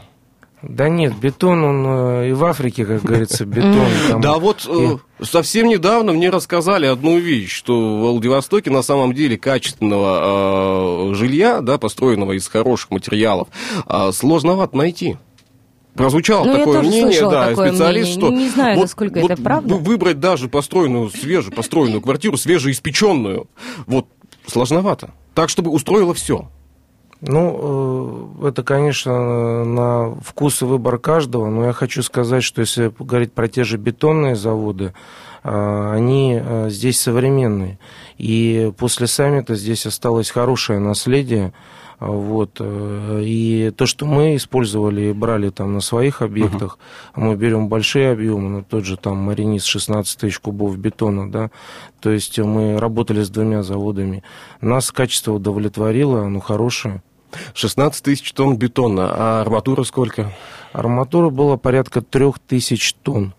[0.68, 3.86] Да нет, бетон, он э, и в Африке, как говорится, бетон.
[4.08, 9.12] Там, Да вот э, совсем недавно мне рассказали одну вещь, что в Владивостоке на самом
[9.14, 13.48] деле качественного э, жилья, да, построенного из хороших материалов,
[13.88, 15.16] э, сложновато найти.
[15.94, 18.28] Прозвучало Ну, я такое тоже мнение, да, такое специалист, мнение.
[18.28, 19.74] что Не знаю, вот- насколько вот это правда.
[19.74, 23.48] вы- выбрать даже построенную, свежепостроенную квартиру, свежеиспеченную,
[23.86, 24.06] вот
[24.46, 25.12] сложновато.
[25.34, 26.50] Так, чтобы устроило все.
[27.28, 32.92] Ну, э, это, конечно, на вкус и выбор каждого, но я хочу сказать, что если
[32.98, 34.94] говорить про те же бетонные заводы,
[35.42, 37.80] э, они э, здесь современные.
[38.16, 41.52] И после саммита здесь осталось хорошее наследие.
[41.98, 42.60] Вот.
[42.60, 46.78] И то, что мы использовали и брали там на своих объектах,
[47.14, 51.50] мы берем большие объемы, ну, тот же там Маринис 16 тысяч кубов бетона, да,
[52.00, 54.22] то есть мы работали с двумя заводами.
[54.60, 57.00] Нас качество удовлетворило, оно хорошее.
[57.54, 60.32] 16 тысяч тонн бетона, а арматура сколько?
[60.72, 63.34] Арматура была порядка 3000 тонн.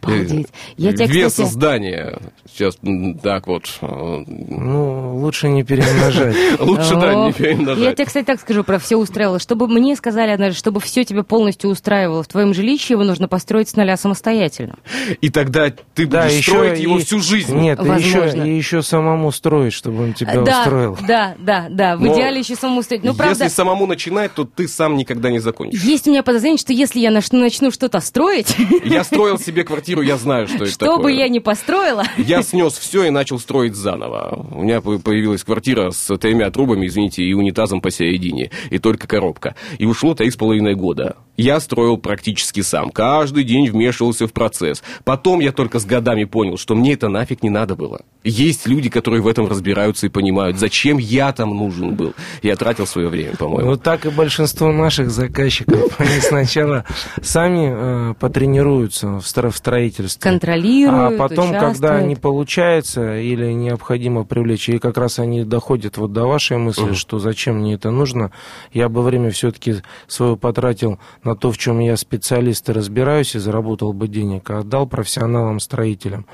[0.00, 0.48] Обалдеть.
[0.76, 2.18] Я тебя, Вес кстати, здания.
[2.52, 2.76] Сейчас
[3.22, 3.64] так вот.
[3.80, 6.36] э, Ну, лучше не перемножать.
[6.60, 7.94] Лучше, да, не О, Я перемножать.
[7.96, 9.38] тебе, кстати, так скажу про все устраивало.
[9.38, 13.68] Чтобы мне сказали однажды, чтобы все тебя полностью устраивало в твоем жилище, его нужно построить
[13.68, 14.76] с нуля самостоятельно.
[15.20, 17.56] И тогда ты будешь строить его всю жизнь.
[17.56, 20.98] Нет, и еще, самому строить, чтобы он тебя да, устроил.
[21.06, 21.96] да, да, да.
[21.96, 23.04] В Но идеале еще самому устроить.
[23.04, 25.82] Ну, правда, Если самому начинать, то ты сам никогда не закончишь.
[25.82, 28.54] есть у меня подозрение, что если я нач- начну что-то строить,
[28.84, 32.74] Я строил себе квартиру, я знаю, что это что бы я ни построила, Я снес
[32.78, 34.46] все и начал строить заново.
[34.52, 39.54] У меня по- появилась квартира с тремя трубами, извините, и унитазом посередине, и только коробка.
[39.78, 41.16] И ушло три с половиной года.
[41.36, 42.90] Я строил практически сам.
[42.90, 44.82] Каждый день вмешивался в процесс.
[45.04, 48.00] Потом я только с годами понял, что мне это нафиг не надо было.
[48.24, 52.12] Есть люди, которые в этом разбираются и понимают, зачем я там нужен был.
[52.42, 53.70] Я тратил свое время, по-моему.
[53.70, 55.94] Вот так и большинство наших заказчиков.
[55.98, 56.84] Они сначала
[57.22, 60.30] сами э, потренируются в стро- в строительстве.
[60.30, 66.12] контролируют, А потом, когда не получается или необходимо привлечь, и как раз они доходят вот
[66.12, 68.32] до вашей мысли, что зачем мне это нужно,
[68.72, 73.38] я бы время все-таки свое потратил на то, в чем я специалист и разбираюсь, и
[73.38, 76.26] заработал бы денег, а отдал профессионалам-строителям.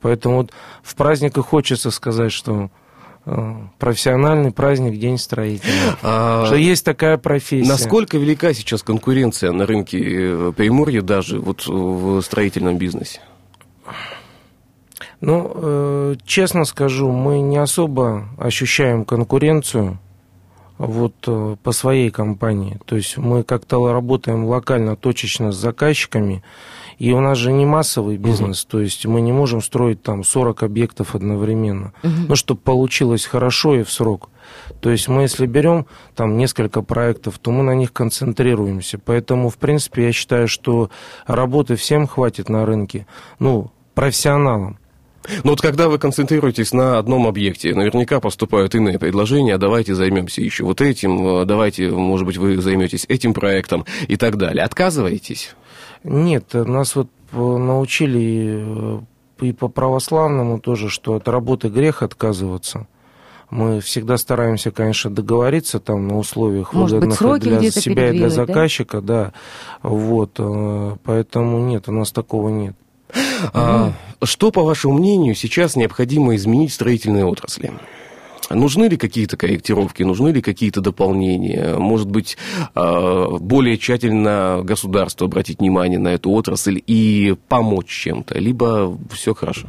[0.00, 2.70] Поэтому вот в праздник и хочется сказать, что
[3.78, 5.72] профессиональный праздник День строителя.
[6.02, 7.68] А, Что есть такая профессия.
[7.68, 13.20] Насколько велика сейчас конкуренция на рынке э, Приморья даже вот в строительном бизнесе?
[15.20, 19.98] Ну, э, честно скажу, мы не особо ощущаем конкуренцию
[20.78, 22.80] вот э, по своей компании.
[22.86, 26.42] То есть мы как-то работаем локально, точечно с заказчиками,
[26.98, 30.62] и у нас же не массовый бизнес, то есть мы не можем строить там 40
[30.62, 31.92] объектов одновременно.
[32.02, 34.28] Ну, чтобы получилось хорошо и в срок.
[34.80, 38.98] То есть мы, если берем там несколько проектов, то мы на них концентрируемся.
[38.98, 40.90] Поэтому, в принципе, я считаю, что
[41.26, 43.06] работы всем хватит на рынке.
[43.38, 44.78] Ну, профессионалам.
[45.44, 50.40] Но вот когда вы концентрируетесь на одном объекте, наверняка поступают иные предложения, а давайте займемся
[50.40, 54.64] еще вот этим, а давайте, может быть, вы займетесь этим проектом и так далее.
[54.64, 55.54] Отказываетесь?
[56.04, 59.00] Нет, нас вот э, научили э,
[59.40, 62.86] и по православному тоже, что от работы грех отказываться.
[63.50, 68.12] Мы всегда стараемся, конечно, договориться там на условиях Может быть, выгодных сроки для себя и
[68.12, 68.46] для передвинуть, да?
[68.46, 69.32] заказчика, да.
[69.82, 72.74] Вот, э, поэтому нет, у нас такого нет.
[73.52, 77.72] А, что, по вашему мнению, сейчас необходимо изменить в строительной отрасли?
[78.54, 81.76] Нужны ли какие-то корректировки, нужны ли какие-то дополнения?
[81.76, 82.36] Может быть,
[82.74, 88.38] а, более тщательно государство обратить внимание на эту отрасль и помочь чем-то?
[88.38, 89.68] Либо все хорошо?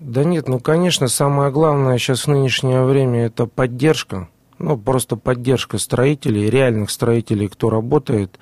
[0.00, 4.28] Да нет, ну, конечно, самое главное сейчас в нынешнее время это поддержка.
[4.58, 8.38] Ну, просто поддержка строителей, реальных строителей, кто работает.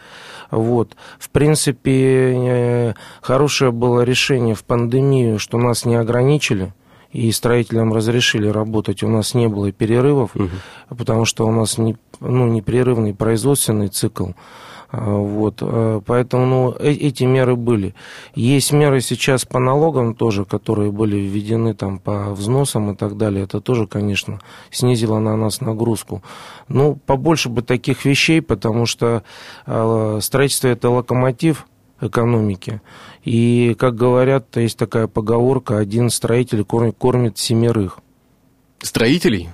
[0.50, 0.96] Вот.
[1.18, 6.72] В принципе, э, хорошее было решение в пандемию, что нас не ограничили,
[7.12, 9.02] и строителям разрешили работать.
[9.02, 10.32] У нас не было перерывов,
[10.88, 14.30] потому что у нас не, ну, непрерывный производственный цикл.
[14.90, 17.94] А, Вот, э, поэтому ну, э- эти меры были.
[18.34, 23.44] Есть меры сейчас по налогам тоже, которые были введены там по взносам и так далее.
[23.44, 24.40] Это тоже, конечно,
[24.70, 26.22] снизило на нас нагрузку.
[26.68, 29.22] Ну, побольше бы таких вещей, потому что
[29.66, 31.66] э, строительство это локомотив
[32.00, 32.80] экономики.
[33.24, 37.98] И, как говорят, есть такая поговорка, один строитель кор- кормит семерых.
[38.80, 39.48] Строителей?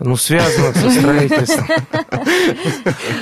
[0.00, 1.66] Ну, связано со строительством.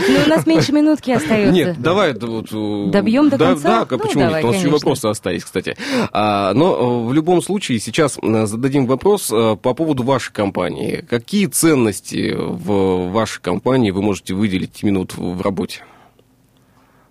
[0.08, 1.52] Ну, у нас меньше минутки остается.
[1.52, 3.84] Нет, давай да, вот, э, Добьем до конца?
[3.84, 4.44] Да, Ну, почему давай, нет?
[4.44, 5.76] У нас еще вопросы остались, кстати.
[6.12, 11.04] А, но э, в любом случае сейчас э, зададим вопрос по поводу вашей компании.
[11.08, 15.82] Какие ценности в вашей компании вы можете выделить именно в работе?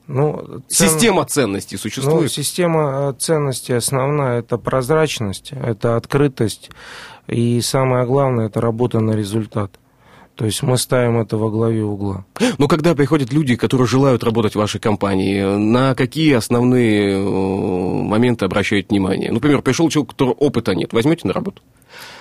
[0.08, 2.32] Ну, цен- Система ценностей Ну, существует?
[2.32, 6.70] система э, ценностей основная– это прозрачность, это открытость,
[7.28, 9.72] и самое главное– это работа на результат.
[10.36, 12.26] То есть мы ставим это во главе угла.
[12.58, 18.46] Но когда приходят люди, которые желают работать в вашей компании, на какие основные э, моменты
[18.46, 19.32] обращают внимание?
[19.32, 20.92] Например, пришел человек, у которого опыта нет.
[20.92, 21.62] Возьмете на работу?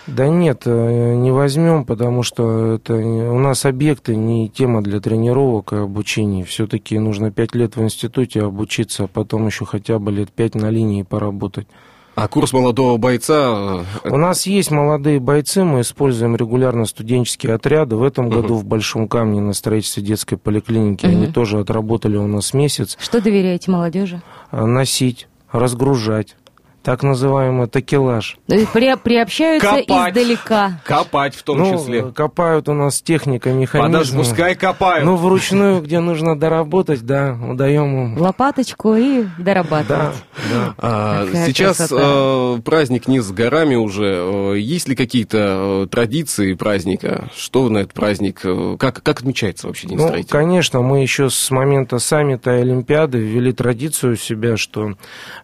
[0.07, 5.73] Да нет, э, не возьмем, потому что это у нас объекты не тема для тренировок
[5.73, 6.45] и обучения.
[6.45, 10.71] Все-таки нужно пять лет в институте обучиться, а потом еще хотя бы лет пять на
[10.71, 11.67] линии поработать.
[12.15, 13.85] А курс молодого бойца...
[14.05, 17.97] э, У нас есть молодые бойцы, мы используем регулярно студенческие отряды.
[17.97, 22.55] В этом году в Большом Камне на строительстве детской поликлиники они тоже отработали у нас
[22.55, 22.97] месяц.
[23.01, 24.23] Что доверяете молодежи?
[24.51, 26.37] А, Носить, разгружать.
[26.85, 28.37] Так называемый такелаж.
[28.47, 30.11] При, приобщаются Копать.
[30.11, 30.81] издалека.
[30.85, 32.03] Копать в том ну, числе.
[32.13, 33.91] копают у нас техника, механизм.
[33.91, 35.07] Подожди, пускай копают.
[35.07, 38.19] Ну, вручную, где нужно доработать, да, даем им.
[38.21, 39.89] Лопаточку и дорабатывать.
[39.89, 40.13] Да,
[40.53, 40.75] да.
[40.77, 42.03] А, Какая Сейчас красота.
[42.05, 44.53] э, праздник не с горами уже.
[44.53, 47.31] Э, Есть ли какие-то э, традиции праздника?
[47.35, 48.43] Что на этот праздник?
[48.79, 50.31] Как, как отмечается вообще День Ну, строителя?
[50.31, 54.93] конечно, мы еще с момента саммита и Олимпиады ввели традицию у себя, что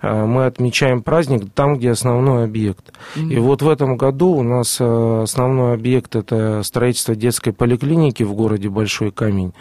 [0.03, 2.93] э, мы отмечаем праздник там, где основной объект.
[3.17, 8.35] И вот в этом году у нас э, основной объект это строительство детской поликлиники в
[8.35, 9.53] городе Большой Камень.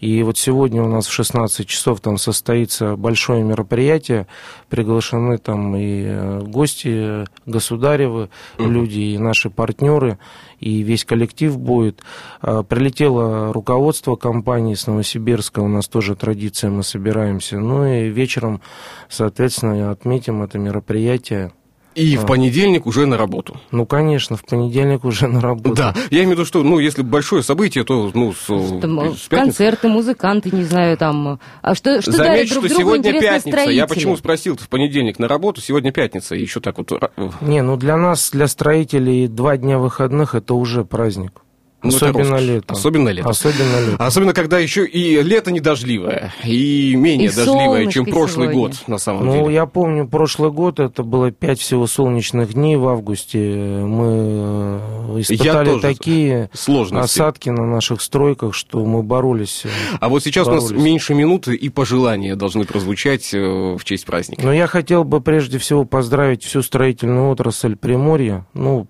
[0.00, 4.26] И вот сегодня у нас в 16 часов там состоится большое мероприятие.
[4.68, 8.28] Приглашены там и э, гости, э, государевы,
[8.58, 10.18] люди, и наши партнеры,
[10.60, 12.02] и весь коллектив будет.
[12.40, 17.58] А, Прилетело руководство компании с Новосибирска, у нас тоже традиция, мы собираемся.
[17.58, 18.60] Ну и вечером,
[19.08, 21.52] соответственно, отметим это мероприятие.
[21.96, 23.56] И в понедельник уже на работу.
[23.70, 25.74] Ну, конечно, в понедельник уже на работу.
[25.74, 29.14] Да, я имею в виду, что, ну, если большое событие, то, ну, с, Там, э,
[29.14, 29.28] с пятницы.
[29.30, 31.40] концерты, музыканты, не знаю, там.
[31.62, 33.48] А что, что дарят Заметь, друг что другу сегодня пятница.
[33.48, 33.86] Я строители?
[33.86, 36.92] почему спросил в понедельник на работу, сегодня пятница, и еще так вот...
[36.92, 41.40] э, Не, ну для нас, для строителей, два дня выходных это уже праздник.
[41.82, 42.74] Ну, Особенно летом.
[42.76, 43.30] Особенно летом.
[43.30, 43.96] Особенно летом.
[44.06, 48.54] Особенно, когда еще и лето недождливое, и менее И дождливое, чем прошлый сегодня.
[48.70, 49.54] год, на самом Ну, деле.
[49.54, 53.38] я помню, прошлый год это было пять всего солнечных дней в августе.
[53.38, 57.04] Мы э, испытали такие Сложности.
[57.04, 59.62] осадки на наших стройках, что мы боролись.
[59.64, 59.68] э.
[60.00, 60.82] А вот сейчас у нас боролись.
[60.84, 63.38] меньше минуты, и пожелания должны прозвучать э,
[63.78, 64.42] в честь праздника.
[64.44, 68.88] Но я хотел бы прежде всего поздравить всю строительную отрасль Приморья, ну,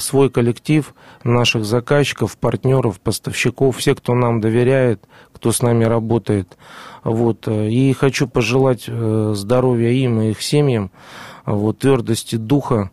[0.00, 0.94] свой коллектив,
[1.24, 6.56] наших заказчиков, партнеров, поставщиков, все, кто нам доверяет, кто с нами работает.
[7.04, 7.48] Вот.
[7.48, 10.90] э, И хочу пожелать э, здоровья им и их семьям,
[11.46, 12.90] вот, твердости духа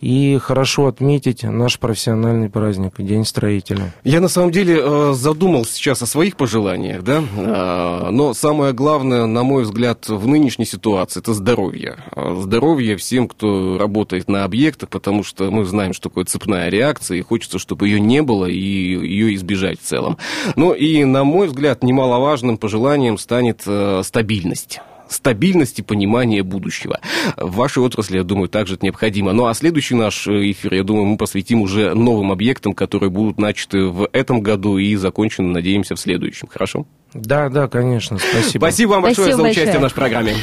[0.00, 3.92] и хорошо отметить наш профессиональный праздник, День строителя.
[4.04, 9.26] Я на самом деле э, задумался сейчас о своих пожеланиях, да, Э, но самое главное,
[9.26, 11.96] на мой взгляд, в нынешней ситуации это здоровье.
[12.14, 17.18] Э, Здоровье всем, кто работает на объектах, потому что мы знаем, что такое цепная реакция,
[17.18, 20.18] и хочется, чтобы ее не было, и ее избежать в целом.
[20.56, 23.62] Ну и, на мой взгляд, немаловажным пожеланием станет
[24.04, 24.80] стабильность
[25.10, 27.00] стабильность и понимание будущего.
[27.36, 29.32] В вашей отрасли, я думаю, также это необходимо.
[29.32, 33.38] Ну а следующий наш э, эфир, я думаю, мы посвятим уже новым объектам, которые будут
[33.38, 36.48] начаты в этом году и закончены, надеемся, в следующем.
[36.48, 36.86] Хорошо?
[37.12, 38.62] Да, да, конечно, спасибо.
[38.62, 39.78] Спасибо вам большое Спасибо за участие большое.
[39.78, 40.34] в нашей программе.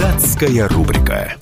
[0.00, 1.36] Датская рубрика.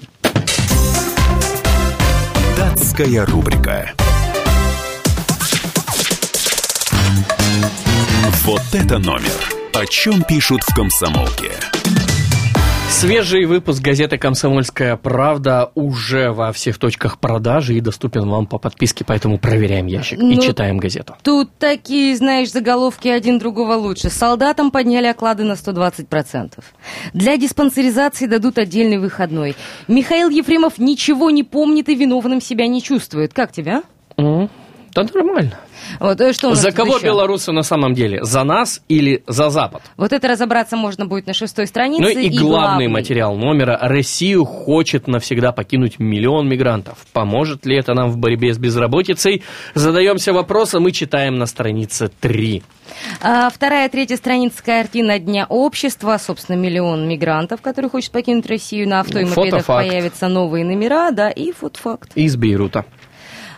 [2.58, 3.94] Датская рубрика.
[8.46, 9.54] Вот это номер.
[9.74, 11.52] О чем пишут в комсомолке?
[12.90, 19.04] Свежий выпуск газеты «Комсомольская правда» уже во всех точках продажи и доступен вам по подписке,
[19.06, 21.16] поэтому проверяем ящик и Ну, читаем газету.
[21.22, 24.10] Тут такие, знаешь, заголовки один другого лучше.
[24.10, 26.64] Солдатам подняли оклады на 120%.
[27.14, 29.56] Для диспансеризации дадут отдельный выходной.
[29.88, 33.34] Михаил Ефремов ничего не помнит и виновным себя не чувствует.
[33.34, 33.84] Как тебя?
[34.18, 34.50] М,
[34.96, 35.58] Да нормально.
[36.00, 37.08] Вот, э, что За кого еще?
[37.08, 38.24] белорусы на самом деле?
[38.24, 39.82] За нас или за Запад?
[39.98, 42.02] Вот это разобраться можно будет на шестой странице.
[42.04, 43.78] Ну и главный материал номера.
[43.82, 46.98] Россию хочет навсегда покинуть миллион мигрантов.
[47.12, 49.44] Поможет ли это нам в борьбе с безработицей?
[49.74, 52.64] Задаемся вопросом и читаем на странице 3.
[53.22, 56.18] А, вторая, третья страница картина Дня общества.
[56.18, 58.88] Собственно, миллион мигрантов, которые хочет покинуть Россию.
[58.90, 62.12] На авто и мопедах появятся новые номера, да, и фотофакт.
[62.16, 62.86] Из Бейрута.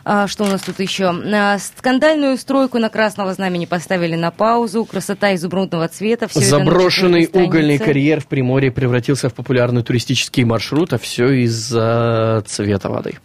[0.08, 1.06] А, что у нас тут еще?
[1.08, 4.86] А, скандальную стройку на Красного Знамени поставили на паузу.
[4.86, 6.30] Красота изумрудного цвета.
[6.36, 12.90] На Заброшенный угольный карьер в Приморье превратился в популярный туристический маршрут, а все из-за цвета
[12.90, 13.18] воды.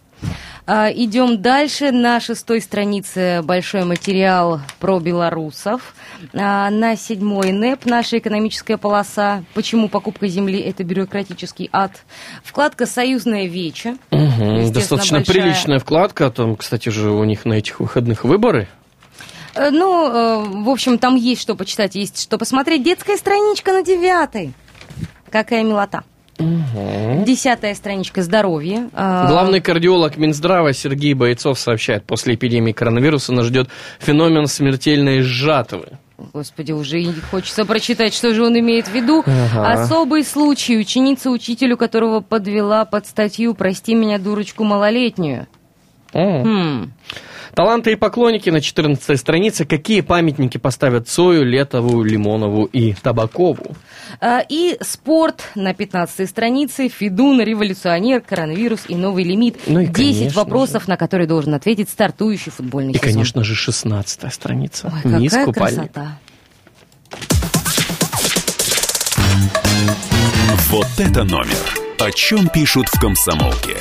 [0.67, 1.91] А, идем дальше.
[1.91, 5.93] На шестой странице большой материал про белорусов.
[6.33, 9.43] А, на седьмой НЭП наша экономическая полоса.
[9.53, 11.91] Почему покупка земли– это бюрократический ад.
[12.43, 13.97] Вкладка «Союзная вече».
[14.11, 15.35] Естественно, Достаточно большая.
[15.35, 16.29] приличная вкладка.
[16.29, 18.67] Там, кстати же, у них на этих выходных выборы.
[19.55, 22.83] Э, Ну, э, в общем, там есть что почитать, есть что посмотреть.
[22.83, 24.53] Детская страничка на девятой.
[25.29, 26.03] Какая милота.
[27.25, 28.89] Десятая страничка «Здоровье».
[28.93, 33.69] А, Главный кардиолог Минздрава Сергей Бойцов сообщает, после эпидемии коронавируса нас ждет
[33.99, 35.97] феномен смертельной жатвы.
[36.33, 39.23] Господи, уже и хочется прочитать, что же он имеет в виду.
[39.25, 39.83] Ага.
[39.83, 40.77] Особый случай.
[40.77, 45.47] Ученица, учителю которого подвела под статью «Прости меня, дурочку малолетнюю».
[46.13, 46.91] Хм.
[47.55, 49.65] Таланты и поклонники на 14 странице.
[49.65, 53.75] Какие памятники поставят Цою, Летову, Лимонову и Табакову?
[54.19, 56.87] А, И спорт на 15 странице.
[56.87, 59.57] Федун, революционер, коронавирус и новый лимит.
[59.67, 63.09] Ну и, 10 конечно вопросов, на которые должен ответить стартующий футбольный И, сезон.
[63.09, 64.93] конечно же, 16 страница.
[65.03, 65.91] Ой, Низ какая купальник.
[65.91, 66.17] красота.
[70.69, 71.57] Вот это номер.
[71.99, 73.75] О чем пишут в комсомолке?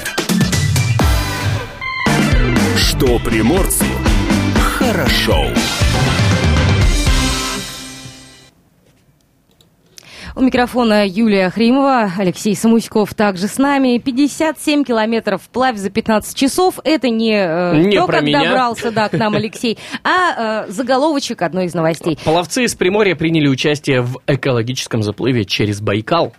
[2.81, 3.85] Что приморцу
[4.57, 5.45] хорошо.
[10.35, 13.99] У микрофона Юлия Хримова, Алексей Самуськов также с нами.
[13.99, 16.79] 57 километров вплавь за 15 часов.
[16.83, 18.45] Это не, э, Не то, про как меня.
[18.45, 22.19] добрался да, к нам Алексей, а э, заголовочек одной из новостей.
[22.25, 26.33] Пловцы из Приморья приняли участие в экологическом заплыве через Байкал.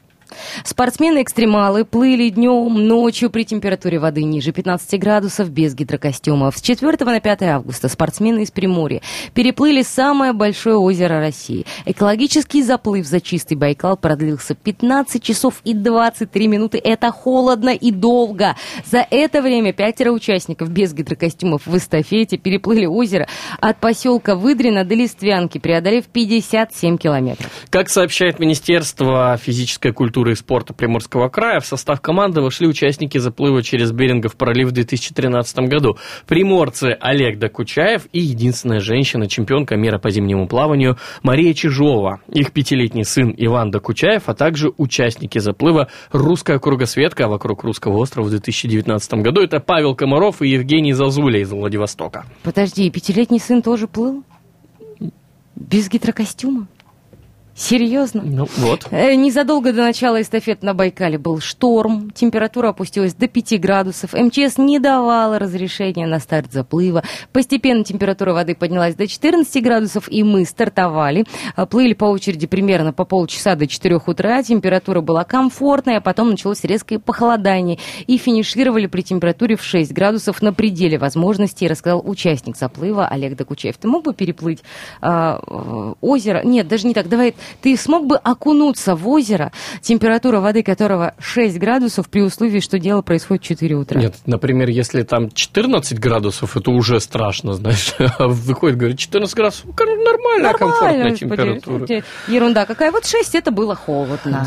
[0.64, 6.58] Спортсмены-экстремалы плыли днем, ночью при температуре воды ниже 15 градусов без гидрокостюмов.
[6.58, 9.02] С 4 на 5 августа спортсмены из Приморья
[9.34, 11.66] переплыли самое большое озеро России.
[11.86, 16.80] Экологический заплыв за чистый Байкал продлился 15 часов и 23 минуты.
[16.84, 18.56] Это холодно и долго.
[18.86, 23.28] За это время пятеро участников без гидрокостюмов в эстафете переплыли озеро
[23.60, 27.50] от поселка Выдрина до Листвянки, преодолев 57 километров.
[27.70, 33.18] Как сообщает Министерство физической культуры культуры и спорта Приморского края в состав команды вошли участники
[33.18, 35.98] заплыва через Берингов пролив в 2013 году.
[36.28, 43.34] Приморцы Олег Докучаев и единственная женщина-чемпионка мира по зимнему плаванию Мария Чижова, их пятилетний сын
[43.36, 49.42] Иван Докучаев, а также участники заплыва «Русская кругосветка» вокруг Русского острова в 2019 году.
[49.42, 52.26] Это Павел Комаров и Евгений Зазуля из Владивостока.
[52.44, 54.24] Подожди, пятилетний сын тоже плыл?
[55.56, 56.68] Без гидрокостюма?
[57.62, 58.24] Серьезно?
[58.26, 58.88] Ну вот.
[58.90, 64.58] Э, Незадолго до начала эстафет на Байкале был шторм, температура опустилась до 5 градусов, МЧС
[64.58, 67.04] не давала разрешения на старт заплыва.
[67.32, 71.26] Постепенно температура воды поднялась до 14 градусов, и мы стартовали.
[71.56, 76.32] А, Плыли по очереди примерно по полчаса до 4 утра, температура была комфортная, а потом
[76.32, 82.58] началось резкое похолодание, и финишировали при температуре в 6 градусов на пределе возможностей, рассказал участник
[82.58, 83.78] заплыва Олег Докучаев.
[83.78, 84.64] Ты мог бы переплыть
[85.00, 86.42] а, э, озеро?
[86.44, 91.58] Нет, даже не так, давай ты смог бы окунуться в озеро, температура воды которого 6
[91.58, 94.00] градусов, при условии, что дело происходит в 4 утра?
[94.00, 97.96] Нет, например, если там 14 градусов, это уже страшно, знаешь.
[98.18, 102.04] А выходит, говорит, 14 градусов, ну, нормальная, комфортная господи, температура.
[102.28, 102.92] Ерунда какая.
[102.92, 104.46] Вот 6 это было холодно.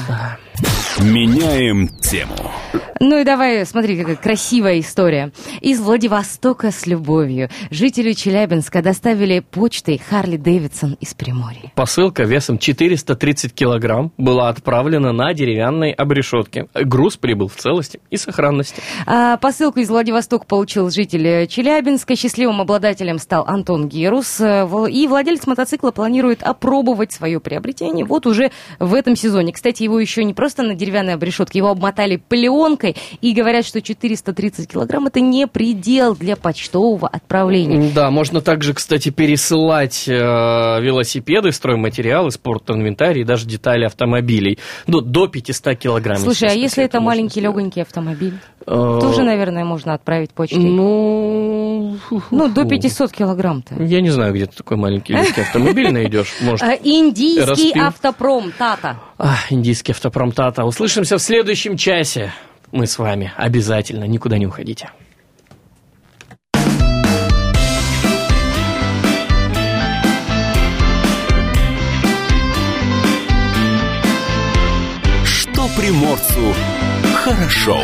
[1.00, 2.52] Меняем тему.
[3.00, 5.32] Ну и давай, смотри, какая красивая история.
[5.60, 7.50] Из Владивостока с любовью.
[7.70, 11.72] Жители Челябинска доставили почтой Харли Дэвидсон из Приморья.
[11.74, 12.58] Посылка весом
[12.96, 16.68] 430 килограмм была отправлена на деревянной обрешетке.
[16.74, 18.80] Груз прибыл в целости и сохранности.
[19.06, 22.16] А посылку из Владивостока получил житель Челябинска.
[22.16, 24.40] Счастливым обладателем стал Антон Герус.
[24.40, 29.52] Э, И владелец мотоцикла планирует опробовать свое приобретение вот уже в этом сезоне.
[29.52, 34.70] Кстати, его еще не просто на деревянной обрешетке, его обмотали пленкой и говорят, что 430
[34.70, 37.90] килограмм это не предел для почтового отправления.
[37.94, 40.12] Да, можно также, кстати, пересылать э,
[40.80, 42.30] велосипеды, стройматериалы,
[42.74, 44.58] спорт-инвентарь и даже детали автомобилей.
[44.86, 46.18] Ну, до 500 килограмм.
[46.18, 47.56] Слушай, а если это маленький сделать.
[47.56, 48.34] легонький автомобиль?
[48.66, 50.58] Э, Тоже, наверное, можно отправить почтой.
[50.58, 51.96] Ну,
[52.30, 52.68] Ну, до фу.
[52.68, 53.82] 500 килограмм-то.
[53.82, 56.34] Я не знаю, где ты такой маленький легкий автомобиль найдешь.
[56.40, 58.98] Может, А, Индийский автопром, Тата.
[59.18, 60.64] А, индийский автопром Тата.
[60.64, 62.32] Услышимся в следующем часе.
[62.72, 63.32] Мы с вами.
[63.36, 64.04] Обязательно.
[64.04, 64.90] Никуда не уходите.
[75.76, 76.54] Приморцу
[77.14, 77.80] хорошо.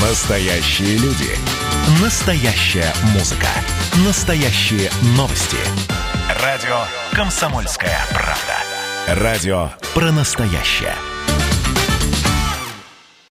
[0.00, 1.36] Настоящие люди.
[2.00, 3.48] Настоящая музыка.
[4.06, 5.56] Настоящие новости.
[6.42, 9.22] Радио «Комсомольская правда».
[9.22, 10.94] Радио про настоящее.